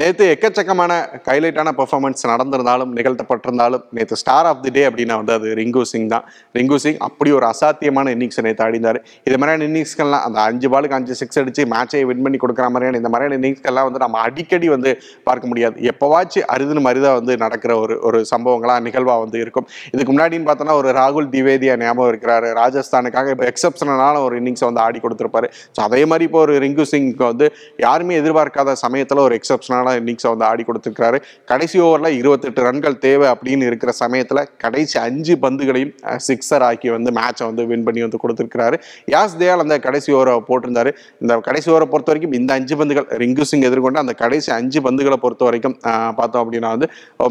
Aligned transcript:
நேற்று 0.00 0.26
எக்கச்சக்கமான 0.34 0.92
ஹைலைட்டான 1.26 1.70
பெர்ஃபார்மன்ஸ் 1.78 2.22
நடந்திருந்தாலும் 2.30 2.92
நிகழ்த்தப்பட்டிருந்தாலும் 2.98 3.82
நேற்று 3.96 4.16
ஸ்டார் 4.20 4.46
ஆஃப் 4.50 4.62
தி 4.64 4.70
டே 4.76 4.82
அப்படின்னா 4.88 5.16
வந்து 5.20 5.32
அது 5.38 5.48
ரிங்கு 5.58 5.82
சிங் 5.90 6.06
தான். 6.12 6.24
ரிங்கு 6.58 6.76
சிங் 6.84 7.00
அப்படி 7.06 7.30
ஒரு 7.38 7.46
அசாத்தியமான 7.50 8.12
இன்னிங்ஸை 8.16 8.42
நேற்று 8.46 8.64
அடிந்தார் 8.66 8.98
இது 9.28 9.38
மாதிரியான 9.40 9.66
இன்னிங்ஸ்கள்லாம் 9.68 10.22
அந்த 10.28 10.38
அஞ்சு 10.50 10.68
பாலுக்கு 10.74 10.96
அஞ்சு 10.98 11.16
சிக்ஸ் 11.20 11.40
அடித்து 11.42 11.66
மேட்சை 11.74 12.00
வின் 12.10 12.22
பண்ணி 12.26 12.38
கொடுக்குற 12.44 12.68
மாதிரியான 12.76 13.00
இந்த 13.02 13.10
மாதிரியான 13.14 13.36
இன்னிங்ஸ்கெல்லாம் 13.40 13.86
வந்து 13.88 14.02
நம்ம 14.04 14.22
அடிக்கடி 14.28 14.70
வந்து 14.74 14.92
பார்க்க 15.28 15.50
முடியாது. 15.50 15.76
எப்போவாச்சும் 15.92 16.46
அரிதுன்னு 16.54 16.84
மாதிரிதான் 16.86 17.18
வந்து 17.18 17.36
நடக்கிற 17.44 17.76
ஒரு 17.82 17.96
ஒரு 18.10 18.20
சம்பவங்களாக 18.32 18.82
நிகழ்வாக 18.88 19.24
வந்து 19.24 19.38
இருக்கும். 19.44 19.68
இதுக்கு 19.92 20.10
முன்னாடின்னு 20.14 20.48
பார்த்தோன்னா 20.50 20.78
ஒரு 20.80 20.90
ராகுல் 21.00 21.30
திவேதியா 21.36 21.76
ஞாபகம் 21.84 22.10
இருக்கிறாரு. 22.14 22.50
ராஜஸ்தானுக்காக 22.62 23.36
இப்போ 23.36 23.48
எக்ஸப்ஷனலான 23.52 24.24
ஒரு 24.28 24.40
இன்னிங்ஸை 24.42 24.66
வந்து 24.70 24.84
ஆடி 24.86 25.04
கொடுத்துருப்பாரு. 25.04 25.50
ஸோ 25.76 25.82
அதே 25.88 26.02
மாதிரி 26.12 26.30
இப்போ 26.30 26.42
ஒரு 26.46 26.56
ரிங்கு 26.66 26.86
சிங்க்கு 26.94 27.26
வந்து 27.30 27.48
யாருமே 27.86 28.20
எதிர்பார்க்காத 28.22 28.78
சமயத்தில் 28.86 29.24
ஒரு 29.28 29.36
எக்ஸப்ஷனலான 29.82 30.00
இன்னிங்ஸை 30.02 30.28
வந்து 30.32 30.46
ஆடி 30.50 30.62
கொடுத்துருக்காரு 30.68 31.18
கடைசி 31.50 31.76
ஓவரில் 31.86 32.16
இருபத்தெட்டு 32.20 32.60
ரன்கள் 32.68 32.96
தேவை 33.06 33.26
அப்படின்னு 33.32 33.68
இருக்கிற 33.70 33.90
சமயத்தில் 34.02 34.42
கடைசி 34.64 34.96
அஞ்சு 35.06 35.34
பந்துகளையும் 35.44 35.92
சிக்ஸர் 36.28 36.64
ஆக்கி 36.68 36.88
வந்து 36.96 37.10
மேட்சை 37.18 37.44
வந்து 37.50 37.62
வின் 37.70 37.84
பண்ணி 37.86 38.02
வந்து 38.06 38.20
கொடுத்துருக்கிறாரு. 38.24 38.76
யாஸ் 39.14 39.36
தயால் 39.42 39.64
அந்த 39.64 39.76
கடைசி 39.86 40.08
ஓவரை 40.16 40.34
போட்டிருந்தாரு. 40.50 40.92
இந்த 41.22 41.38
கடைசி 41.48 41.68
ஓவரை 41.72 41.88
பொறுத்த 41.92 42.12
வரைக்கும் 42.12 42.36
இந்த 42.40 42.50
அஞ்சு 42.58 42.76
பந்துகள் 42.80 43.06
ரிங்கு 43.22 43.46
சிங் 43.50 43.66
எதிர்கொண்டு 43.70 44.02
அந்த 44.04 44.14
கடைசி 44.22 44.50
அஞ்சு 44.58 44.80
பந்துகளை 44.86 45.18
பொறுத்த 45.24 45.42
வரைக்கும் 45.48 45.76
பார்த்தோம் 46.20 46.42
அப்படின்னா 46.44 46.70
வந்து 46.76 46.88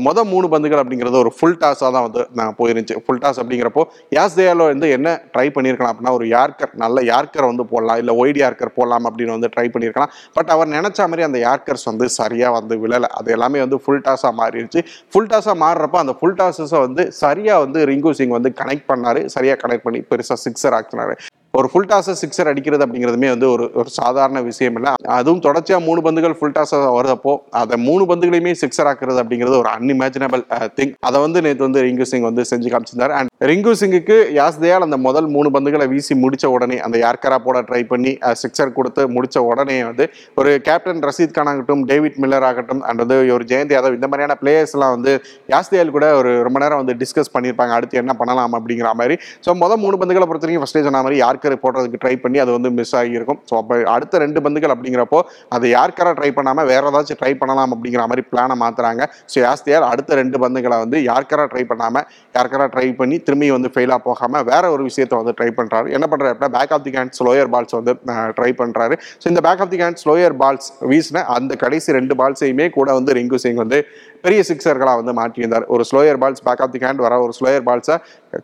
மொதல் 0.08 0.30
மூணு 0.34 0.48
பந்துகள் 0.56 0.82
அப்படிங்கிறது 0.84 1.20
ஒரு 1.24 1.34
ஃபுல் 1.38 1.58
டாஸாக 1.64 1.92
தான் 1.98 2.06
வந்து 2.08 2.24
நான் 2.40 2.56
போயிருந்துச்சு. 2.60 2.98
ஃபுல் 3.06 3.22
டாஸ் 3.24 3.40
அப்படிங்கிறப்போ 3.42 3.84
யாஸ் 4.18 4.38
தயாலோ 4.40 4.68
வந்து 4.74 4.90
என்ன 4.98 5.10
ட்ரை 5.34 5.48
பண்ணியிருக்கலாம் 5.58 5.92
அப்படின்னா 5.94 6.16
ஒரு 6.20 6.28
யார்க்கர் 6.36 6.74
நல்ல 6.84 6.98
யார்கர் 7.12 7.50
வந்து 7.52 7.66
போடலாம். 7.74 8.00
இல்லை 8.02 8.14
ஒய்டி 8.22 8.40
யார்கர் 8.46 8.76
போடலாம் 8.78 9.08
அப்படின்னு 9.10 9.36
வந்து 9.38 9.50
ட்ரை 9.56 9.68
பண்ணியிருக்கலாம் 9.74 10.12
பட் 10.38 10.52
அவர் 10.56 10.70
நினச்ச 10.78 11.00
மாதிரி 11.12 11.26
அந்த 11.30 11.40
யார்கர்ஸ் 11.48 11.86
வந்து 11.92 12.06
சரியாக 12.20 12.41
வந்து 12.50 12.76
விழலை. 12.78 13.10
அது 13.20 13.32
எல்லாமே 13.32 13.60
வந்து 13.60 13.80
ஃபுல் 13.80 14.02
டாஸாக 14.02 14.34
மாறிடுச்சு. 14.40 14.82
ஃபுல் 15.12 15.28
டாஸாக 15.28 15.56
மாறுறப்ப 15.64 15.98
அந்த 15.98 16.16
ஃபுல் 16.20 16.38
டாஸஸை 16.42 16.80
வந்து 16.80 17.12
சரியாக 17.12 17.60
வந்து 17.60 17.86
ரிங்கு 17.86 18.12
சிங் 18.12 18.30
வந்து 18.30 18.54
கனெக்ட் 18.62 18.90
பண்ணாரு. 18.94 19.26
சரியாக 19.26 19.68
கனெக்ட் 19.68 19.84
பண்ணி 19.84 20.00
பெருசாக 20.00 20.40
சிக்ஸர் 20.46 20.78
ஆக்கினாரு. 20.80 21.16
ஒரு 21.62 21.70
ஃபுல் 21.72 21.90
டாஸை 21.90 22.14
சிக்ஸர் 22.22 22.50
அடிக்கிறது 22.50 22.84
அப்படிங்கிறதுமே 22.84 23.30
வந்து 23.32 23.48
ஒரு 23.54 23.66
ஒரு 23.80 23.90
சாதாரண 23.96 24.40
விஷயம் 24.42 24.76
இல்லை 24.80 24.92
அதுவும் 25.16 25.42
தொடர்ச்சியாக 25.46 25.82
மூணு 25.88 26.00
பந்துகள் 26.06 26.36
ஃபுல் 26.38 26.56
டாஸாக 26.56 26.92
வரதப்போ 26.96 27.34
அதை 27.62 27.76
மூணு 27.86 28.04
பந்துகளையுமே 28.12 28.54
சிக்ஸர் 28.62 28.90
ஆக்குறது 28.92 29.20
அப்படிங்கிறது 29.24 29.58
ஒரு 29.62 29.70
அன்இமேஜினபிள் 29.74 30.44
திங் 30.78 30.94
uh, 30.94 31.08
அதை 31.08 31.18
வந்து 31.24 31.40
நேற்று 31.46 31.64
வந்து 31.68 31.82
ரிங்கு 31.86 32.06
சிங் 32.12 32.28
வந்து 32.28 32.44
செஞ்சு 32.52 32.70
காமிச்சிருந்தார். 32.72 33.14
அண்ட் 33.18 33.30
ரிங்கு 33.50 33.74
சிங்குக்கு 33.82 34.18
யாஸ் 34.38 34.60
தயால் 34.64 34.86
அந்த 34.88 34.98
முதல் 35.08 35.28
மூணு 35.36 35.50
பந்துகளை 35.56 35.88
வீசி 35.94 36.16
முடிச்ச 36.24 36.46
உடனே 36.56 36.78
அந்த 36.86 36.98
யார்கரா 37.04 37.40
போட 37.46 37.60
ட்ரை 37.70 37.82
பண்ணி 37.92 38.14
uh, 38.22 38.36
சிக்ஸர் 38.44 38.74
கொடுத்து 38.78 39.02
முடிச்ச 39.16 39.38
உடனே 39.50 39.78
வந்து 39.90 40.08
ஒரு 40.38 40.54
கேப்டன் 40.68 41.04
ரஷீத் 41.10 41.36
கான் 41.38 41.52
ஆகட்டும் 41.54 41.84
டேவிட் 41.92 42.20
மில்லர் 42.24 42.48
ஆகட்டும் 42.50 42.84
அண்ட் 42.88 43.04
வந்து 43.04 43.18
ஒரு 43.38 43.46
ஜெயந்த் 43.52 43.76
யாதவ் 43.76 43.98
இந்த 44.00 44.10
மாதிரியான 44.12 44.38
பிளேயர்ஸ்லாம் 44.42 44.96
வந்து 44.96 45.14
யாஸ் 45.50 45.72
தயால் 45.72 45.96
கூட 45.98 46.08
ஒரு 46.20 46.34
ரொம்ப 46.44 46.60
நேரம் 46.60 46.82
வந்து 46.84 46.96
டிஸ்கஸ் 47.02 47.34
பண்ணியிருப்பாங்க 47.36 47.76
அடுத்து 47.78 48.02
என்ன 48.04 48.16
பண்ணலாம் 48.22 48.58
அப்படிங்கிற 48.60 48.92
மாதிரி. 49.02 49.18
ஸோ 49.46 49.58
முதல் 49.62 49.84
மூணு 49.84 49.96
பந்துகளை 50.02 50.28
பொறுத்த 50.28 50.48
வரைக்கும் 50.48 50.66
ஃபஸ்ட்டே 50.66 50.86
சொன்ன 50.88 51.04
மாதிரி 51.04 51.20
யார்கர் 51.22 51.51
போடுறதுக்கு 51.64 52.00
ட்ரை 52.04 52.16
பண்ணி 52.24 52.40
அது 52.44 52.52
வந்து 52.58 52.70
மிஸ் 52.78 52.96
ஆகியிருக்கும். 53.02 53.40
ஸோ 53.50 53.56
அப்போ 53.62 53.76
அடுத்த 53.96 54.24
ரெண்டு 54.26 54.40
பந்துகள் 54.46 54.74
அப்படிங்கிறப்போ 54.76 55.20
அதை 55.58 55.70
யார்கரா 55.78 56.14
ட்ரை 56.20 56.32
பண்ணாமல் 56.38 56.68
வேற 56.72 56.84
ஏதாச்சும் 56.92 57.20
ட்ரை 57.22 57.34
பண்ணலாம் 57.42 57.74
அப்படிங்கிற 57.76 58.06
மாதிரி 58.12 58.26
பிளானை 58.32 58.58
மாத்துறாங்க. 58.64 59.02
ஸோ 59.34 59.38
யாஸ்தியார் 59.46 59.88
அடுத்த 59.92 60.20
ரெண்டு 60.22 60.40
பந்துகளை 60.44 60.80
வந்து 60.84 60.98
யார்கரா 61.10 61.46
ட்ரை 61.54 61.64
பண்ணாமல் 61.72 62.06
யார்கரா 62.38 62.68
ட்ரை 62.76 62.88
பண்ணி 63.00 63.18
திரும்பி 63.28 63.50
வந்து 63.58 63.72
ஃபெயிலாக 63.76 64.02
போகாமல் 64.08 64.46
வேற 64.52 64.64
ஒரு 64.76 64.84
விஷயத்தை 64.90 65.18
வந்து 65.22 65.36
ட்ரை 65.40 65.50
பண்ணுறாரு 65.60 65.88
என்ன 65.98 66.06
பண்ணுறாரு 66.12 66.34
அப்படின்னா 66.34 66.54
back 66.58 66.74
of 66.78 66.86
the 66.88 66.94
hand 66.98 67.16
slower 67.20 67.52
balls 67.56 67.76
வந்து 67.80 67.94
ட்ரை 68.38 68.52
பண்ணுறாரு 68.62 68.96
ஸோ 69.22 69.28
இந்த 69.34 69.44
back 69.48 69.62
of 69.66 69.72
the 69.74 69.80
hand 69.84 70.02
slower 70.04 70.36
balls 70.44 70.70
வீசின 70.92 71.24
அந்த 71.38 71.56
கடைசி 71.64 71.98
ரெண்டு 72.00 72.16
பால்ஸையுமே 72.22 72.68
கூட 72.78 72.90
வந்து 73.00 73.14
ரிங்கு 73.20 73.40
சிங் 73.44 73.62
வந்து 73.64 73.80
பெரிய 74.26 74.42
சிக்ஸர்களாக 74.50 74.96
வந்து 75.02 75.16
மாற்றியிருந்தார் 75.20 75.66
ஒரு 75.76 75.84
slower 75.90 76.20
balls 76.24 76.44
back 76.48 76.64
of 76.66 76.74
the 76.76 76.82
hand 76.86 77.04
வர 77.06 77.20
ஒரு 77.26 77.34
ஸ்லோயர் 77.40 77.66
பால்ஸை 77.70 77.98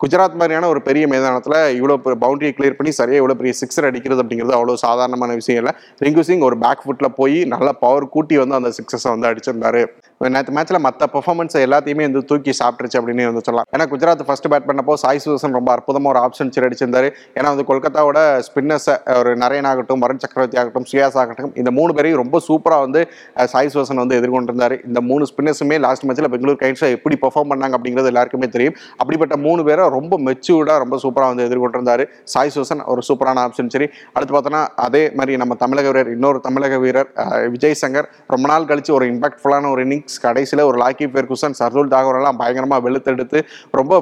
குஜராத் 0.03 0.39
மாதிரியான 0.41 0.69
ஒரு 0.73 0.81
பெரிய 0.87 1.05
மைதானத்தில் 1.13 1.57
இவ்வளோ 1.79 1.95
பவுண்டரியை 2.23 2.53
கிளியர் 2.57 2.77
பண்ணி 2.79 2.91
சரியாக 2.91 3.21
இவ்வளோ 3.23 3.37
பெரிய 3.41 3.53
சிக்ஸர் 3.61 3.87
அடிக்கிறது 3.89 4.23
அப்படிங்கிறது 4.23 4.57
அவ்வளோ 4.57 4.77
சாதாரணமான 4.85 5.33
விஷயம் 5.41 5.59
இல்லை. 5.61 5.73
ரிங்கு 6.05 6.25
சிங் 6.29 6.45
ஒரு 6.49 6.57
பேக் 6.57 6.83
ஃபுட்டில் 6.85 7.15
போய் 7.19 7.39
நல்ல 7.55 7.71
பவர் 7.85 8.13
கூட்டி 8.15 8.37
வந்து 8.37 8.59
அந்த 8.59 8.71
சிக்ஸஸை 8.77 9.09
வந்து 9.15 9.29
அடிச்சிருந்தாரு. 9.31 9.83
நேற்று 10.21 10.53
மேட்ச்சில் 10.55 10.83
மற்ற 10.85 11.07
பெர்ஃபார்மன்ஸ் 11.13 11.55
எல்லாத்தையுமே 11.63 12.03
வந்து 12.07 12.21
தூக்கி 12.29 12.53
சாப்பிட்டுருச்சு 12.59 12.97
அப்படின்னு 12.99 13.25
வந்து 13.29 13.43
சொல்லலாம். 13.47 13.67
ஏன்னா 13.73 13.85
குஜராத் 13.91 14.23
ஃபர்ஸ்ட் 14.27 14.47
பேட் 14.51 14.65
பண்ணப்போ 14.69 14.93
சாய் 15.01 15.19
சுதர்சன் 15.23 15.55
ரொம்ப 15.57 15.69
அற்புதமாக 15.73 16.11
ஒரு 16.13 16.19
ஆப்ஷன் 16.25 16.49
சரி 16.55 16.65
அடிச்சிருந்தாரு. 16.67 17.09
ஏன்னா 17.37 17.49
வந்து 17.53 17.65
கொல்கத்தாவோட 17.67 18.19
ஸ்பின்னர்ஸை 18.47 18.95
ஒரு 19.17 19.31
நரேன் 19.41 19.67
ஆகட்டும் 19.71 20.01
வருண் 20.03 20.21
சக்கரவர்த்தி 20.23 20.59
ஆகட்டும் 20.61 20.87
சுயாஸ் 20.91 21.17
ஆகட்டும் 21.23 21.51
இந்த 21.61 21.71
மூணு 21.79 21.93
பேரையும் 21.97 22.19
ரொம்ப 22.23 22.41
சூப்பராக 22.47 22.85
வந்து 22.85 23.03
சாய் 23.53 23.69
சுதர்சன் 23.73 24.01
வந்து 24.03 24.17
எதிர்கொண்டிருந்தார். 24.21 24.75
இந்த 24.87 25.01
மூணு 25.09 25.27
ஸ்பின்னர்ஸுமே 25.31 25.77
லாஸ்ட் 25.85 26.05
மேட்ச்சில் 26.07 26.29
பெங்களூர் 26.35 26.59
கைட்ஸை 26.63 26.89
எப்படி 26.97 27.17
பெர்ஃபார்ம் 27.25 27.51
பண்ணாங்க 27.53 27.77
அப்படிங்கிறது 27.79 28.11
எல்லாருக்குமே 28.13 28.49
தெரியும். 28.55 28.75
அப்படிப்பட்ட 29.01 29.37
மூணு 29.45 29.63
பேரை 29.69 29.85
ரொம்ப 29.97 30.19
மெச்சூர்டாக 30.29 30.77
ரொம்ப 30.85 30.99
சூப்பராக 31.05 31.29
வந்து 31.33 31.47
எதிர்கொண்டிருந்தார் 31.49 32.05
சாய் 32.35 32.53
சுதர்சன். 32.55 32.83
ஒரு 32.95 33.03
சூப்பரான 33.11 33.45
ஆப்ஷன் 33.47 33.71
சரி 33.77 33.89
அடுத்து 34.15 34.33
பார்த்தோன்னா 34.37 34.63
அதே 34.87 35.03
மாதிரி 35.19 35.39
நம்ம 35.43 35.59
தமிழக 35.63 35.87
வீரர் 35.91 36.11
இன்னொரு 36.17 36.41
தமிழக 36.49 36.81
வீரர் 36.85 37.09
விஜய் 37.55 37.79
சங்கர் 37.85 38.09
ரொம்ப 38.35 38.45
நாள் 38.53 38.69
கழிச்சு 38.73 38.91
ஒரு 38.99 39.07
இம்பாக்ட்ஃபுல்லான 39.13 39.71
ஒரு 39.75 39.85
இன்னிங்ஸ் 40.07 40.23
கடைசியில் 40.25 40.63
ஒரு 40.69 40.77
லாக்கி 40.81 41.05
பெர்குசன் 41.15 41.55
சர்துல் 41.59 41.89
தாகூரெல்லாம் 41.93 42.37
பயங்கரமாக 42.41 42.79
வெளுத்தெடுத்து 42.85 43.39
ரொம்ப 43.79 43.93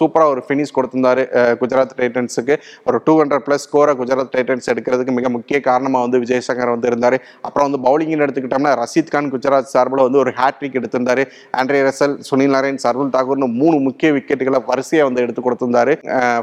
சூப்பராக 0.00 0.28
ஒரு 0.34 0.40
ஃபினிஷ் 0.46 0.72
கொடுத்திருந்தாரு 0.76 1.22
குஜராத் 1.60 1.94
டைட்டன்ஸுக்கு. 2.00 2.54
ஒரு 2.88 2.98
டூ 3.06 3.12
ஹண்ட்ரட் 3.20 3.44
ப்ளஸ் 3.46 3.64
ஸ்கோரை 3.66 3.92
குஜராத் 4.00 4.32
டைட்டன்ஸ் 4.36 4.68
எடுக்கிறதுக்கு 4.72 5.12
மிக 5.18 5.28
முக்கிய 5.36 5.58
காரணமாக 5.68 6.02
வந்து 6.06 6.18
விஜய் 6.24 6.44
சங்கர் 6.48 6.72
வந்து 6.74 6.88
இருந்தார். 6.92 7.16
அப்புறம் 7.46 7.66
வந்து 7.68 7.80
பவுலிங்னு 7.86 8.24
எடுத்துக்கிட்டோம்னா 8.26 8.72
ரஷீத் 8.82 9.12
கான் 9.14 9.30
குஜராத் 9.34 9.72
சார்பில் 9.74 10.04
வந்து 10.06 10.20
ஒரு 10.24 10.32
hattrick 10.40 10.78
எடுத்திருந்தாரு. 10.80 11.24
Andre 11.60 11.80
Russell 11.88 12.16
Sunil 12.28 12.54
Narine 12.56 12.82
Shardul 12.86 13.14
தாகூர்னு 13.16 13.48
மூணு 13.60 13.78
முக்கிய 13.88 14.10
விக்கெட்டுகளை 14.18 14.60
வரிசையாக 14.70 15.08
வந்து 15.08 15.24
எடுத்து 15.26 15.42
கொடுத்திருந்தாரு. 15.46 15.94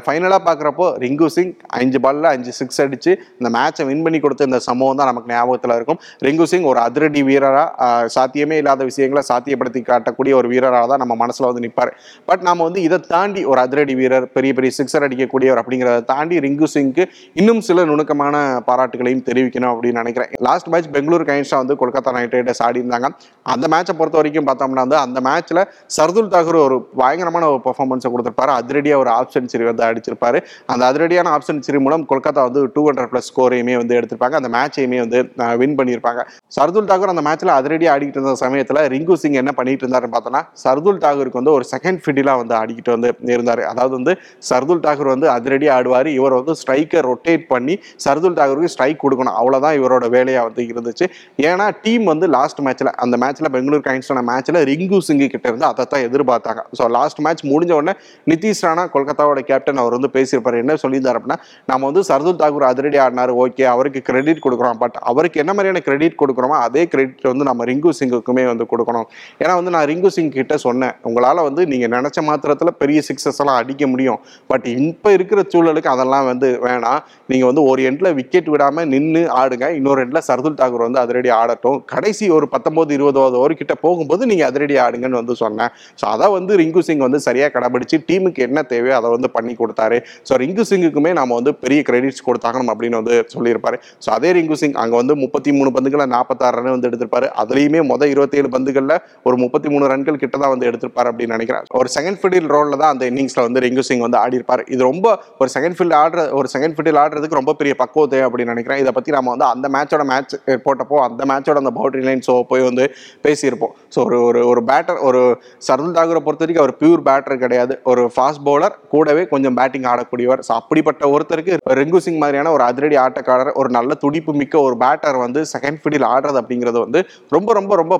ஃபைனலாக 0.06 0.40
பார்க்குறப்போ 0.48 0.88
ரிங்கு 1.04 1.30
சிங் 1.36 1.54
அஞ்சு 1.80 2.00
பாலில் 2.06 2.30
அஞ்சு 2.34 2.52
சிக்ஸ் 2.60 2.82
அடித்து 2.86 3.12
இந்த 3.38 3.48
மேட்சை 3.58 3.86
வின் 3.90 4.04
பண்ணி 4.06 4.20
கொடுத்த 4.24 4.50
இந்த 4.50 4.60
சம்பவம் 4.68 5.00
தான் 5.00 5.10
நமக்கு 5.12 5.32
ஞாபகத்தில் 5.34 5.76
இருக்கும். 5.78 6.00
ரிங்கு 6.26 6.46
சிங் 6.52 6.68
ஒரு 6.72 6.80
அதிரடி 6.86 7.22
வீரராக 7.28 8.10
சாத்தியமே 8.16 8.56
இல்லாத 8.62 8.84
விஷயங்களை 8.96 9.22
சாத்தியப்படுத்தி 9.30 9.82
காட்டக்கூடிய 9.90 10.34
ஒரு 10.40 10.48
வீரராக 10.52 10.86
தான் 10.92 11.02
நம்ம 11.04 11.14
மனசில் 11.22 11.48
வந்து 11.48 11.64
நிற்பார் 11.66 11.92
பட் 12.28 12.42
நாம 12.48 12.64
வந்து 12.68 12.80
இதை 12.88 12.98
தாண்டி 13.14 13.42
ஒரு 13.52 13.60
அதிரடி 13.64 13.94
வீரர் 14.00 14.26
பெரிய 14.36 14.52
பெரிய 14.58 14.72
சிக்ஸர் 14.78 15.06
அடிக்கக்கூடியவர் 15.06 15.60
அப்படிங்கிறத 15.62 16.04
தாண்டி 16.12 16.36
ரிங்கு 16.46 16.68
சிங்க்கு 16.74 17.04
இன்னும் 17.40 17.62
சில 17.68 17.84
நுணுக்கமான 17.90 18.36
பாராட்டுகளையும் 18.68 19.24
தெரிவிக்கணும் 19.28 19.70
அப்படின்னு 19.72 20.00
நினைக்கிறேன். 20.02 20.30
லாஸ்ட் 20.48 20.68
மேட்ச் 20.72 20.90
பெங்களூர் 20.96 21.24
கைன்ஸா 21.30 21.56
வந்து 21.62 21.76
கொல்கத்தா 21.80 22.14
நைட் 22.16 22.34
ரைடர்ஸ் 22.36 22.62
ஆடி 22.66 22.80
இருந்தாங்க 22.82 23.08
அந்த 23.54 23.64
மேட்சை 23.74 23.94
பொறுத்த 23.98 24.18
வரைக்கும் 24.20 24.48
பார்த்தோம்னா 24.48 24.84
வந்து 24.86 24.98
அந்த 25.04 25.18
மேட்ச்சில் 25.28 25.62
சர்துல் 25.96 26.30
தாகூர் 26.34 26.58
ஒரு 26.66 26.76
பயங்கரமான 27.02 27.48
ஒரு 27.52 27.60
பர்ஃபார்மன்ஸை 27.66 28.10
கொடுத்துருப்பாரு. 28.14 28.52
அதிரடியாக 28.60 29.02
ஒரு 29.02 29.10
ஆப்ஷன் 29.18 29.50
சிரி 29.52 29.64
வந்து 29.70 29.84
அடிச்சிருப்பாரு. 29.88 30.38
அந்த 30.72 30.82
அதிரடியான 30.90 31.30
ஆப் 31.36 31.46
சிரி 31.66 31.78
மூலம் 31.86 32.06
கொல்கத்தா 32.12 32.42
வந்து 32.48 32.62
டூ 32.76 32.82
ஹண்ட்ரட் 32.88 33.10
ப்ளஸ் 33.12 33.28
ஸ்கோரையுமே 33.30 33.76
வந்து 33.82 33.96
எடுத்திருப்பாங்க. 33.98 34.36
அந்த 34.40 34.50
மேட்சையுமே 34.56 34.98
வந்து 35.04 35.18
வின் 35.62 35.76
பண்ணியிருப்பாங்க. 35.78 36.22
சர்துல் 36.56 36.88
தாகூர் 36.90 37.14
அந்த 37.14 37.24
மேட்ச்சில் 37.28 37.52
அதிரடியாக 37.58 37.94
ஆடிக்கிட்டு 37.94 38.20
இருந்த 38.20 38.36
சமயத்தில் 38.44 38.80
ரிங்கு 38.94 39.16
சிங் 39.22 39.38
என்ன 39.42 39.52
பண்ணிட்டு 39.58 39.84
இருந்தாருன்னு 39.84 40.14
பார்த்தோன்னா 40.14 40.42
சர்துல் 40.64 41.00
டாகூருக்கு 41.04 41.40
வந்து 41.40 41.54
ஒரு 41.56 41.66
செகண்ட் 41.72 42.00
ஃபிடிலாக 42.04 42.40
வந்து 42.42 42.54
ஆடிக்கிட்டு 42.60 42.92
வந்து 42.96 43.10
இருந்தார். 43.34 43.62
அதாவது 43.72 43.94
வந்து 43.98 44.14
சர்துல் 44.50 44.82
டாகூர் 44.86 45.12
வந்து 45.14 45.28
அதிரடி 45.36 45.68
ஆடுவார். 45.76 46.10
இவர் 46.18 46.36
வந்து 46.38 46.54
ஸ்ட்ரைக்கை 46.62 47.02
ரொட்டேட் 47.08 47.46
பண்ணி 47.52 47.76
சர்துல் 48.06 48.36
டாகூருக்கு 48.40 48.72
ஸ்ட்ரைக் 48.74 49.02
கொடுக்கணும். 49.04 49.36
அவ்வளோதான் 49.40 49.76
இவரோட 49.80 50.04
வேலையாக 50.16 50.46
வந்து 50.48 50.62
இருந்துச்சு. 50.72 51.08
ஏன்னா 51.50 51.68
டீம் 51.84 52.06
வந்து 52.12 52.28
லாஸ்ட் 52.36 52.62
மேட்ச்சில் 52.66 52.92
அந்த 53.06 53.16
மேட்ச்சில் 53.24 53.50
பெங்களூர் 53.56 53.86
கைன்ஸான 53.88 54.24
மேட்ச்சில் 54.30 54.60
ரிங்கு 54.70 55.00
சிங்கு 55.08 55.28
கிட்ட 55.34 55.46
இருந்து 55.50 55.68
அதை 55.70 55.86
தான் 55.94 56.04
எதிர்பார்த்தாங்க. 56.08 56.62
ஸோ 56.78 56.90
லாஸ்ட் 56.98 57.20
மேட்ச் 57.26 57.44
முடிஞ்ச 57.52 57.72
உடனே 57.80 57.94
நிதிஷ் 58.32 58.62
ராணா 58.66 58.84
கொல்கத்தாவோட 58.94 59.40
கேப்டன் 59.50 59.82
அவர் 59.84 59.96
வந்து 59.98 60.10
பேசியிருப்பாரு. 60.16 60.62
என்ன 60.64 60.78
சொல்லியிருந்தார் 60.84 61.18
அப்படின்னா 61.20 61.38
நம்ம 61.70 61.82
வந்து 61.90 62.02
சர்துல் 62.10 62.40
தாகூர் 62.42 62.68
அதிரடி 62.70 62.98
ஆடினாரு 63.04 63.32
ஓகே 63.44 63.66
அவருக்கு 63.74 64.00
கிரெடிட் 64.08 64.44
கொடுக்குறோம். 64.46 64.78
பட் 64.82 64.96
அவருக்கு 65.10 65.40
என்ன 65.42 65.52
மாதிரியான 65.56 65.82
கிரெடிட் 65.88 66.20
கொடுக்குறோமோ 66.22 66.56
அதே 66.66 66.82
கிரெடிட் 66.92 67.26
வந்து 67.32 67.46
நம்ம 67.50 67.64
ரிங்கு 67.70 67.92
சிங்குக்குமே 68.00 68.44
வந்து 68.52 68.66
கொடுக்கணும். 68.76 69.08
ஏன்னா 69.42 69.54
வந்து 69.58 69.74
நான் 69.76 69.86
ரிங்கு 69.92 70.12
சிங் 70.16 70.32
கிட்ட 70.38 70.54
சொன்னேன். 70.66 70.94
உங்களால் 71.08 71.42
வந்து 71.48 71.62
நீங்கள் 71.72 71.92
நினச்ச 71.96 72.24
மாத்திரத்தில் 72.28 72.74
பெரிய 72.82 72.98
சிக்ஸஸ் 73.08 73.40
எல்லாம் 73.42 73.58
அடிக்க 73.62 73.84
முடியும். 73.92 74.20
பட் 74.52 74.66
இப்போ 74.76 75.08
இருக்கிற 75.16 75.40
சூழலுக்கு 75.52 75.90
அதெல்லாம் 75.94 76.26
வந்து 76.30 76.48
வேணாம். 76.66 77.00
நீங்கள் 77.32 77.48
வந்து 77.50 77.62
ஒரு 77.70 77.80
எண்டில் 77.90 78.10
விக்கெட் 78.20 78.50
விடாமல் 78.54 78.88
நின்று 78.94 79.22
ஆடுங்க. 79.40 79.66
இன்னொரு 79.78 80.02
எண்டில் 80.04 80.24
சர்துல் 80.28 80.58
தாகூர் 80.60 80.86
வந்து 80.86 81.00
அதிரடி 81.04 81.32
ஆடட்டும். 81.40 81.78
கடைசி 81.94 82.24
ஒரு 82.36 82.48
பத்தொம்போது 82.54 82.92
இருபதாவது 82.98 83.38
ஓவர் 83.40 83.54
கிட்ட 83.62 83.76
போகும்போது 83.84 84.22
நீங்கள் 84.32 84.48
அதிரடி 84.50 84.78
ஆடுங்கன்னு 84.84 85.20
வந்து 85.22 85.36
சொன்னேன். 85.42 85.72
ஸோ 86.00 86.06
அதை 86.14 86.28
வந்து 86.38 86.52
ரிங்கு 86.62 86.84
சிங் 86.88 87.04
வந்து 87.06 87.20
சரியாக 87.28 87.52
கடைபிடிச்சு 87.56 87.98
டீமுக்கு 88.10 88.46
என்ன 88.48 88.66
தேவையோ 88.72 88.96
அதை 89.00 89.10
வந்து 89.16 89.30
பண்ணி 89.36 89.54
கொடுத்தாரு. 89.62 89.98
ஸோ 90.28 90.40
ரிங்கு 90.44 90.66
சிங்குக்குமே 90.70 91.12
நம்ம 91.20 91.34
வந்து 91.40 91.54
பெரிய 91.64 91.80
கிரெடிட்ஸ் 91.88 92.26
கொடுத்தாகணும் 92.28 92.72
அப்படின்னு 92.74 92.98
வந்து 93.00 93.16
சொல்லியிருப்பாரு. 93.34 93.78
ஸோ 94.04 94.08
அதே 94.16 94.30
ரிங்கு 94.38 94.56
சிங் 94.62 94.76
அங்கே 94.82 94.96
வந்து 95.02 95.14
முப்பத்தி 95.22 95.50
மூணு 95.58 95.70
பந்துகளை 95.76 96.06
நாற்பத்தாறு 96.14 96.56
ரன் 96.58 96.74
வந்து 96.74 96.88
எடுத்திருப்பாரு. 96.90 97.26
அதுலேயுமே 97.42 97.80
மொதல் 97.92 98.12
இருபத்தேழு 98.14 98.48
பந்து 98.54 98.65
பந்துகளில் 98.66 98.96
ஒரு 99.28 99.36
முப்பத்தி 99.42 99.68
மூணு 99.72 99.84
ரன்கள் 99.92 100.20
கிட்ட 100.22 100.36
தான் 100.42 100.52
வந்து 100.52 100.66
எடுத்திருப்பார் 100.68 101.08
அப்படின்னு 101.10 101.36
நினைக்கிறேன். 101.36 101.64
ஒரு 101.80 101.88
செகண்ட் 101.96 102.18
ஃபீல்டில் 102.20 102.48
ரோலில் 102.54 102.78
தான் 102.82 102.92
அந்த 102.94 103.04
இன்னிங்ஸில் 103.10 103.44
வந்து 103.46 103.60
ரிங்கு 103.64 103.84
சிங் 103.88 104.04
வந்து 104.06 104.18
ஆடி 104.22 104.38
இருப்பார் 104.40 104.62
இது 104.74 104.82
ரொம்ப 104.90 105.06
ஒரு 105.40 105.50
செகண்ட் 105.56 105.76
ஃபீல்டு 105.78 105.96
ஆடுற 106.02 106.20
ஒரு 106.38 106.48
செகண்ட் 106.54 106.74
ஃபீல்டில் 106.76 107.00
ஆடுறதுக்கு 107.02 107.38
ரொம்ப 107.40 107.54
பெரிய 107.60 107.74
பக்குவம் 107.82 108.10
தேவை 108.12 108.24
அப்படின்னு 108.28 108.54
நினைக்கிறேன். 108.54 108.80
இதை 108.82 108.92
பற்றி 108.96 109.16
நம்ம 109.16 109.30
வந்து 109.34 109.46
அந்த 109.52 109.66
மேட்சோட 109.76 110.04
மேட்ச் 110.12 110.34
போட்டப்போ 110.66 110.98
அந்த 111.06 111.24
மேட்சோட 111.32 111.62
அந்த 111.62 111.72
பவுண்டரி 111.78 112.04
லைன் 112.08 112.24
ஷோ 112.28 112.36
போய் 112.52 112.66
வந்து 112.68 112.86
பேசியிருப்போம். 113.26 113.74
ஸோ 113.94 113.98
ஒரு 114.08 114.18
ஒரு 114.28 114.42
ஒரு 114.52 114.62
பேட்டர் 114.70 115.00
ஒரு 115.10 115.22
சர்துல் 115.68 115.96
தாகூரை 115.98 116.22
பொறுத்த 116.26 116.44
வரைக்கும் 116.44 116.64
அவர் 116.64 116.74
பியூர் 116.82 117.04
பேட்டர் 117.10 117.42
கிடையாது. 117.44 117.76
ஒரு 117.92 118.04
ஃபாஸ்ட் 118.16 118.44
பவுலர் 118.48 118.76
கூடவே 118.94 119.24
கொஞ்சம் 119.34 119.56
பேட்டிங் 119.60 119.88
ஆடக்கூடியவர். 119.92 120.42
ஸோ 120.48 120.52
அப்படிப்பட்ட 120.60 121.04
ஒருத்தருக்கு 121.14 121.54
ரிங்கு 121.80 122.00
சிங் 122.06 122.20
மாதிரியான 122.24 122.52
ஒரு 122.56 122.64
அதிரடி 122.70 122.98
ஆட்டக்காரர் 123.06 123.52
ஒரு 123.62 123.70
நல்ல 123.78 123.94
துடிப்பு 124.04 124.34
மிக்க 124.42 124.54
ஒரு 124.66 124.76
பேட்டர் 124.84 125.18
வந்து 125.24 125.40
செகண்ட் 125.54 125.80
ஃபீல்டில் 125.80 126.08
ஆடுறது 126.12 126.40
அப்படிங்கிறது 126.42 126.78
வந்து 126.84 127.00
ரொம்ப 127.36 127.52
ரொம்ப 127.58 127.72
ரொம்ப 127.82 127.94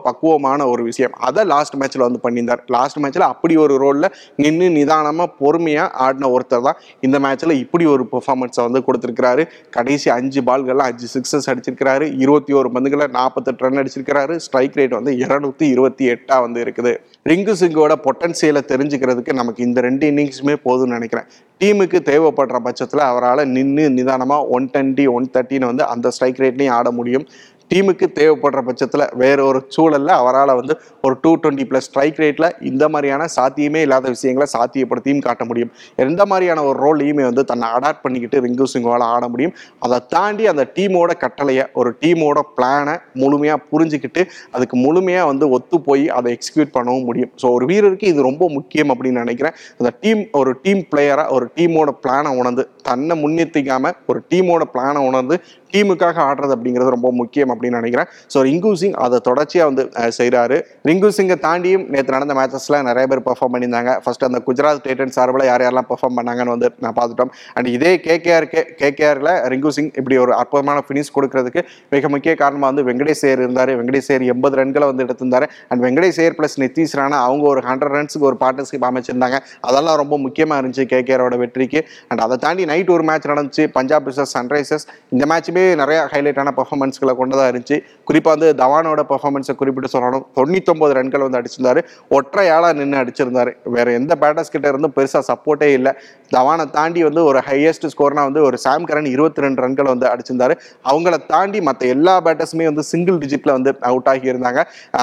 முக்கியமான 0.46 0.66
ஒரு 0.72 0.82
விஷயம். 0.90 1.14
அதை 1.26 1.42
லாஸ்ட் 1.52 1.76
மேட்ச்சில் 1.80 2.04
வந்து 2.06 2.20
பண்ணியிருந்தார். 2.24 2.62
லாஸ்ட் 2.74 2.98
மேட்ச்சில் 3.02 3.26
அப்படி 3.32 3.54
ஒரு 3.64 3.74
ரோலில் 3.82 4.08
நின்று 4.42 4.66
நிதானமாக 4.76 5.28
பொறுமையாக 5.40 5.88
ஆடின 6.04 6.30
ஒருத்தர் 6.34 6.66
தான் 6.68 6.78
இந்த 7.06 7.16
மேட்ச்சில் 7.24 7.54
இப்படி 7.64 7.84
ஒரு 7.94 8.04
பெர்ஃபார்மன்ஸை 8.12 8.62
வந்து 8.66 8.80
கொடுத்துருக்கிறாரு. 8.86 9.42
கடைசி 9.76 10.08
அஞ்சு 10.18 10.42
பால்களில் 10.48 10.84
அஞ்சு 10.88 11.08
சிக்ஸஸ் 11.14 11.48
அடிச்சிருக்கிறாரு. 11.52 12.06
இருபத்தி 12.24 12.54
ஒரு 12.60 12.70
பந்துகளை 12.76 13.08
நாற்பத்தெட்டு 13.18 13.64
ரன் 13.66 13.80
அடிச்சிருக்கிறாரு. 13.82 14.36
ஸ்ட்ரைக் 14.46 14.78
ரேட் 14.80 14.96
வந்து 14.98 15.14
இருநூத்தி 15.24 15.66
இருபத்தி 15.74 16.06
எட்டா 16.14 16.38
வந்து 16.46 16.60
இருக்குது. 16.66 16.94
ரிங்கு 17.30 17.54
சிங்கோட 17.62 17.96
பொட்டன்சியலை 18.06 18.62
தெரிஞ்சுக்கிறதுக்கு 18.72 19.34
நமக்கு 19.40 19.60
இந்த 19.68 19.80
ரெண்டு 19.88 20.06
இன்னிங்ஸுமே 20.12 20.56
போதும்னு 20.68 20.96
நினைக்கிறேன். 20.98 21.28
டீமுக்கு 21.60 21.98
தேவைப்படுற 22.10 22.56
பட்சத்தில் 22.64 23.02
அவரால் 23.10 23.42
நின்று 23.56 23.84
நிதானமாக 23.98 24.48
ஒன் 24.56 24.66
டுவெண்ட்டி 24.72 25.04
ஒன் 25.16 25.28
தேர்ட்டின்னு 25.34 25.70
வந்து 25.70 25.84
அந்த 25.92 26.10
ஸ்ட்ரைக் 26.14 26.40
ரேட்லையும் 26.42 26.74
ஆட 26.78 26.88
முடியும். 26.98 27.24
டீமுக்கு 27.70 28.06
தேவைப்படுற 28.18 28.60
பட்சத்தில் 28.66 29.04
வேற 29.22 29.38
ஒரு 29.44 29.58
சூழலில் 29.74 30.12
அவரால் 30.18 30.52
வந்து 30.58 30.74
ஒரு 31.06 31.14
டூ 31.22 31.30
டுவெண்ட்டி 31.42 31.64
ப்ளஸ் 31.70 31.86
ஸ்ட்ரைக் 31.88 32.20
ரேட்டில் 32.22 32.48
இந்த 32.70 32.84
மாதிரியான 32.94 33.26
சாத்தியமே 33.36 33.80
இல்லாத 33.86 34.08
விஷயங்களை 34.14 34.46
சாத்தியப்படுத்தியும் 34.54 35.24
காட்ட 35.26 35.44
முடியும். 35.44 35.70
எந்த 36.04 36.22
மாதிரியான 36.30 36.64
ஒரு 36.68 36.78
ரோல்லையுமே 36.84 37.24
வந்து 37.30 37.44
தன்னை 37.50 37.68
அடாப்ட் 37.76 38.02
பண்ணிக்கிட்டு 38.04 38.42
ரிங்கு 38.46 38.68
சிங்கோவால் 38.74 39.06
ஆட 39.14 39.24
முடியும். 39.34 39.54
அதை 39.86 39.98
தாண்டி 40.14 40.46
அந்த 40.52 40.64
டீமோட 40.76 41.12
கட்டளையை 41.24 41.66
ஒரு 41.80 41.92
டீமோட 42.02 42.38
பிளானை 42.58 42.94
முழுமையாக 43.22 43.60
புரிஞ்சுக்கிட்டு 43.72 44.24
அதுக்கு 44.56 44.78
முழுமையாக 44.84 45.30
வந்து 45.32 45.46
ஒத்து 45.58 45.76
போய் 45.88 46.06
அதை 46.18 46.30
எக்ஸிக்யூட் 46.36 46.74
பண்ணவும் 46.78 47.06
முடியும். 47.10 47.32
ஸோ 47.42 47.48
ஒரு 47.56 47.66
வீரருக்கு 47.72 48.12
இது 48.12 48.28
ரொம்ப 48.30 48.44
முக்கியம் 48.56 48.92
அப்படின்னு 48.94 49.24
நினைக்கிறேன். 49.24 49.56
அந்த 49.80 49.92
டீம் 50.04 50.22
ஒரு 50.40 50.52
டீம் 50.64 50.82
பிளேயராக 50.92 51.34
ஒரு 51.38 51.48
டீமோட 51.58 51.90
பிளானை 52.04 52.32
உணர்ந்து 52.40 52.64
தன்னை 52.90 53.14
முன்னிறுத்திக்காம 53.22 53.92
ஒரு 54.10 54.18
டீமோட 54.32 54.64
பிளானை 54.74 55.00
உணர்ந்து 55.10 55.36
டீமுக்காக 55.72 56.18
ஆடுறது 56.28 56.52
அப்படிங்கிறது 56.56 56.94
ரொம்ப 56.94 57.08
முக்கியம் 57.20 57.52
அப்படின்னு 57.56 57.80
நினைக்கிறேன். 57.80 58.10
ஸோ 58.34 58.44
ரிங்கு 58.48 58.72
சிங் 58.82 58.96
அதை 59.06 59.20
தொடர்ச்சியாக 59.30 59.68
வந்து 59.70 59.84
செய்கிறாரு 60.18 60.58
ரிங்கு 60.90 61.10
சிங்கை 61.18 61.38
தாண்டியும் 61.46 61.84
நேற்று 61.94 62.16
நடந்த 62.16 62.34
மேட்சஸில் 62.40 62.78
நிறைய 62.90 63.04
பேர் 63.12 63.24
பெர்ஃபார்ம் 63.28 63.52
பண்ணியிருந்தாங்க. 63.54 63.92
ஃபர்ஸ்ட் 64.04 64.24
அந்த 64.28 64.40
குஜராத் 64.48 64.82
டைட்டன் 64.86 65.14
சார்பில் 65.16 65.46
யார் 65.50 65.64
யாரெல்லாம் 65.66 65.88
பெர்ஃபார்ம் 65.90 66.16
பண்ணாங்கன்னு 66.18 66.54
வந்து 66.56 66.68
நான் 66.84 66.96
பார்த்துட்டோம். 67.00 67.32
அண்ட் 67.56 67.68
இதே 67.76 67.92
கேகேஆருக்கு 68.06 68.62
கேகேஆரில் 68.82 69.32
ரிங்கு 69.52 69.70
சிங் 69.76 69.90
இப்படி 70.00 70.16
ஒரு 70.24 70.32
அற்புதமான 70.40 70.78
ஃபினிஷ் 70.86 71.12
கொடுக்கறதுக்கு 71.16 71.62
மிக 71.94 72.08
முக்கிய 72.14 72.34
காரணமாக 72.42 72.70
வந்து 72.70 72.84
வெங்கடேஷ் 72.88 73.24
ஐயர் 73.26 73.42
இருந்தார். 73.44 73.72
வெங்கடேஷ் 73.80 74.10
ஐயர் 74.12 74.24
எண்பது 74.34 74.56
ரன்களை 74.60 74.86
வந்து 74.90 75.04
எடுத்திருந்தார். 75.06 75.46
அண்ட் 75.70 75.82
வெங்கடேஷ் 75.86 76.20
ஐயர் 76.22 76.36
ப்ளஸ் 76.38 76.56
நிதிஷ் 76.64 76.94
ராணா 77.00 77.18
அவங்க 77.28 77.46
ஒரு 77.52 77.62
ஹண்ட்ரட் 77.68 77.94
ரன்ஸுக்கு 77.96 78.28
ஒரு 78.30 78.38
பார்ட்னர்ஷிப் 78.42 78.86
அமைச்சிருந்தாங்க. 78.90 79.38
அதெல்லாம் 79.68 79.98
ரொம்ப 80.02 80.14
முக்கியமாக 80.26 80.60
இருந்துச்சு 80.62 80.86
கேகேஆரோட 80.94 81.36
வெற்றிக்கு. 81.42 81.82
அண்ட் 82.10 82.22
அதை 82.26 82.36
தாண்டி 82.44 82.64
நைட் 82.72 82.92
ஒரு 82.96 83.06
மேட்ச் 83.10 83.30
நடந்துச்சு. 83.32 83.64
பஞ்சாப் 83.78 84.06
விசஸ் 84.08 84.34
சன்ரைசர்ஸ் 84.36 84.86
இந்த 85.14 85.24
மேட்சுமே 85.32 85.64
நிறைய 85.82 85.98
ஹைலைட்டான 86.14 86.52
பர்ஃபார்மன்ஸ்களை 86.60 87.14
கொண்டதாக 87.20 87.45
இருந்துச்சு. 87.50 87.78
குறிப்பாக 88.08 88.32
வந்து 88.36 88.48
தவானோட 88.62 89.00
பர்ஃபார்மன்ஸை 89.12 89.54
குறிப்பிட்டு 89.60 89.90
சொல்லணும். 89.94 90.24
தொண்ணூத்தொம்பது 90.38 90.94
ரன்கள் 90.98 91.24
வந்து 91.26 91.40
அடிச்சிருந்தாரு. 91.40 91.80
ஒற்றையாளாக 92.18 92.74
நின்று 92.80 93.00
அடிச்சிருந்தாரு. 93.02 93.52
வேற 93.76 93.86
எந்த 94.00 94.12
பேட்டர்ஸ் 94.22 94.52
கிட்ட 94.54 94.66
இருந்தும் 94.72 94.94
பெருசாக 94.98 95.22
சப்போர்ட்டே 95.30 95.68
இல்லை. 95.78 95.92
தவானை 96.34 96.64
தாண்டி 96.76 97.00
வந்து 97.08 97.24
ஒரு 97.30 97.40
ஹையஸ்ட் 97.48 97.86
ஸ்கோர்னா 97.94 98.22
வந்து 98.28 98.42
ஒரு 98.48 98.56
சாம் 98.64 98.86
கரன் 98.88 99.10
இருபத்தி 99.14 99.44
ரெண்டு 99.44 99.62
ரன்கள் 99.64 99.90
வந்து 99.92 100.06
அடிச்சிருந்தாரு. 100.12 100.54
அவங்கள 100.90 101.16
தாண்டி 101.32 101.58
மற்ற 101.68 101.86
எல்லா 101.96 102.14
பேட்டர்ஸுமே 102.26 102.64
வந்து 102.70 102.84
சிங்கிள் 102.92 103.18
டிஜிட்ல 103.24 103.50
வந்து 103.56 103.72
அவுட் 103.90 104.08
ஆகி 104.12 104.32
இருந்தாங்க 104.32 104.62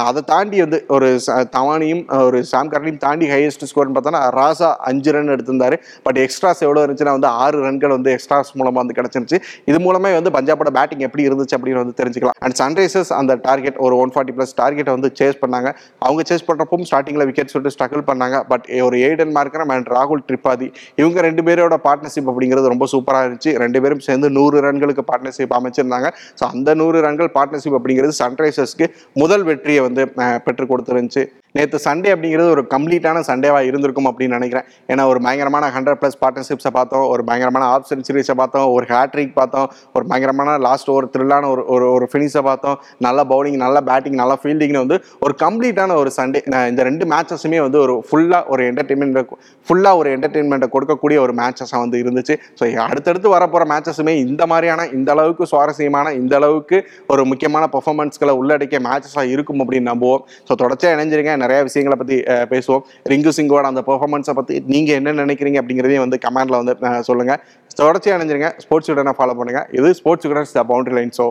அதை 0.09 0.21
தாண்டி 0.31 0.57
வந்து 0.65 0.79
ஒரு 0.95 1.09
தவானியும் 1.57 2.03
ஒரு 2.27 2.39
சாம் 2.51 2.71
கரனையும் 2.73 3.01
தாண்டி 3.05 3.27
ஹையஸ்ட் 3.33 3.67
ஸ்கோர்னு 3.71 3.95
பார்த்தோன்னா 3.97 4.23
ராசா 4.39 4.69
அஞ்சு 4.89 5.11
ரன் 5.15 5.33
எடுத்திருந்தாரு. 5.35 5.77
பட் 6.07 6.19
எக்ஸ்ட்ராஸ் 6.25 6.63
எவ்வளோ 6.67 6.81
இருந்துச்சுன்னா 6.85 7.15
வந்து 7.17 7.31
ஆறு 7.43 7.57
ரன்கள் 7.67 7.95
வந்து 7.97 8.11
எக்ஸ்ட்ராஸ் 8.15 8.51
மூலமாக 8.59 8.81
வந்து 8.83 8.97
கிடச்சிருச்சு 8.99 9.39
இது 9.71 9.79
மூலமே 9.87 10.13
வந்து 10.19 10.33
பஞ்சாபோட 10.37 10.71
பேட்டிங் 10.79 11.05
எப்படி 11.07 11.27
இருந்துச்சு 11.29 11.57
அப்படின்னு 11.57 11.83
வந்து 11.83 11.97
தெரிஞ்சுக்கலாம். 12.01 12.32
அண்ட் 12.44 12.56
சன்ரைசர்ஸ் 12.62 13.12
அந்த 13.19 13.33
டார்கெட் 13.47 13.77
ஒரு 13.85 13.95
ஒன் 14.03 14.12
ஃபார்ட்டி 14.13 14.33
ப்ளஸ் 14.38 14.53
டார்கெட்டை 14.62 14.94
வந்து 14.97 15.09
சேஸ் 15.19 15.39
பண்ணாங்க. 15.44 15.69
அவங்க 16.07 16.21
சேஸ் 16.30 16.45
பண்ணுறப்பவும் 16.50 16.88
ஸ்டார்டிங்கில் 16.89 17.25
விக்கெட் 17.30 17.51
சொல்லிட்டு 17.53 17.75
ஸ்ட்ரகிள் 17.75 18.06
பண்ணாங்க. 18.09 18.38
பட் 18.51 18.65
ஒரு 18.88 18.97
எய்டன் 19.07 19.33
மார்க்கரம் 19.38 19.74
அண்ட் 19.75 19.89
ராகுல் 19.97 20.25
திரிபாதி 20.30 20.69
இவங்க 21.01 21.21
ரெண்டு 21.27 21.44
பேரோட 21.50 21.77
பார்ட்னர்ஷிப் 21.88 22.30
அப்படிங்கிறது 22.33 22.74
ரொம்ப 22.74 22.88
சூப்பராக 22.94 23.25
இருந்துச்சு. 23.25 23.53
ரெண்டு 23.65 23.81
பேரும் 23.85 24.03
சேர்ந்து 24.07 24.30
நூறு 24.39 24.65
ரன்களுக்கு 24.68 25.06
பார்ட்னர்ஷிப் 25.12 25.56
அமைச்சிருந்தாங்க. 25.59 26.09
ஸோ 26.39 26.44
அந்த 26.56 26.75
நூறு 26.81 27.00
ரன்கள் 27.07 27.31
பார்ட்னர்ஷிப் 27.38 27.80
அப்படிங்கிறது 27.80 28.15
சன்ரைசர்ஸ்க்கு 28.24 28.88
முதல் 29.24 29.45
வெற்றியை 29.51 29.83
வந்து 29.88 30.06
பெற்றுக் 30.47 30.74
கொடுத்துருந்துச்சு. 30.74 31.25
நேற்று 31.57 31.79
சண்டே 31.85 32.09
அப்படிங்கிறது 32.13 32.50
ஒரு 32.55 32.61
கம்ப்ளீட்டான 32.73 33.23
சண்டேவாக 33.29 33.67
இருந்திருக்கும் 33.69 34.07
அப்படின்னு 34.11 34.38
நினைக்கிறேன். 34.38 34.67
ஏன்னா 34.91 35.03
ஒரு 35.11 35.19
பயங்கரமான 35.25 35.65
ஹண்ட்ரட் 35.75 36.00
ப்ளஸ் 36.01 36.17
பார்ட்னர்ஷிப்ஸை 36.21 36.71
பார்த்தோம் 36.77 37.05
ஒரு 37.13 37.23
பயங்கரமான 37.29 37.65
ஆஃப் 37.73 37.88
சென்ச்சுரிஸை 37.89 38.35
பார்த்தோம் 38.41 38.67
ஒரு 38.75 38.85
ஹேட்ரிக் 38.91 39.35
பார்த்தோம் 39.39 39.67
ஒரு 39.95 40.05
பயங்கரமான 40.11 40.55
லாஸ்ட் 40.67 40.89
ஒரு 40.97 41.07
த்ரில்லான 41.15 41.50
ஒரு 41.53 41.63
ஒரு 41.75 41.85
ஒரு 41.95 42.05
ஃபினிஷை 42.11 42.44
பார்த்தோம். 42.50 42.77
நல்ல 43.07 43.19
பவுலிங் 43.33 43.59
நல்ல 43.65 43.77
பேட்டிங் 43.89 44.17
நல்ல 44.21 44.35
ஃபீல்டிங்னு 44.41 44.83
வந்து 44.85 44.97
ஒரு 45.25 45.35
கம்ப்ளீட்டான 45.44 45.97
ஒரு 46.03 46.11
சண்டே 46.17 46.41
இந்த 46.71 46.83
ரெண்டு 46.89 47.07
மேட்சஸுமே 47.13 47.59
வந்து 47.65 47.79
ஒரு 47.85 47.95
ஃபுல்லாக 48.09 48.51
ஒரு 48.55 48.63
என்டர்டெயின்மெண்ட் 48.71 49.35
ஃபுல்லாக 49.67 50.01
ஒரு 50.01 50.09
என்டர்டெயின்மெண்ட்டை 50.15 50.69
கொடுக்கக்கூடிய 50.77 51.19
ஒரு 51.25 51.35
மேட்சஸாக 51.41 51.83
வந்து 51.85 52.01
இருந்துச்சு. 52.03 52.38
ஸோ 52.59 52.63
அடுத்தடுத்து 52.88 53.35
வரப்போகிற 53.35 53.67
மேட்சஸுமே 53.73 54.15
இந்த 54.25 54.44
மாதிரியான 54.53 54.88
இந்த 54.97 55.09
அளவுக்கு 55.17 55.44
சுவாரஸ்யமான 55.53 56.15
இந்த 56.21 56.33
அளவுக்கு 56.41 56.79
ஒரு 57.13 57.21
முக்கியமான 57.33 57.63
பர்ஃபார்மன்ஸ்களை 57.77 58.35
உள்ளடக்கிய 58.41 58.81
மேட்சஸாக 58.89 59.33
இருக்கும் 59.35 59.61
அப்படின்னு 59.63 59.91
நம்புவோம். 59.94 60.25
ஸோ 60.50 60.53
தொடர்ச்சியாக 60.63 60.97
இணைஞ்சிருங்க. 60.97 61.31
நிறைய 61.43 61.59
விஷயங்களை 61.69 61.97
பற்றி 62.01 62.17
பேசுவோம். 62.53 62.83
ரிங்கு 63.13 63.33
சிங்கோட 63.39 63.65
அந்த 63.73 63.83
பெர்ஃபார்மன்ஸை 63.89 64.35
பற்றி 64.39 64.57
நீங்கள் 64.73 64.99
என்ன 65.01 65.17
நினைக்கிறீங்க 65.23 65.59
அப்படிங்கிறதையும் 65.63 66.05
வந்து 66.05 66.19
கமெண்ட்ல 66.27 66.61
வந்து 66.61 66.75
சொல்லுங்கள் 67.09 67.21
சொல்லுங்க. 67.23 67.33
தொடர்ச்சியாக 67.79 68.17
நினைஞ்சிருங்க 68.19 68.49
ஸ்போர்ட்ஸ் 68.63 68.91
உடனே 68.93 69.11
ஃபாலோ 69.17 69.33
பண்ணுங்க. 69.39 69.61
இது 69.77 69.89
ஸ்போர்ட்ஸ் 69.99 70.27
உடனே 70.29 70.45
த 70.59 70.63
பவுண்டரி 70.71 70.95
லைன் 70.97 71.13
ஷோ 71.17 71.25